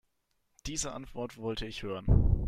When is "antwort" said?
0.93-1.37